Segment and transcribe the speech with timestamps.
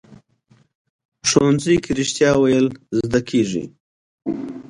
[1.29, 2.67] ښوونځی کې رښتیا ویل
[2.99, 3.63] زده کېږي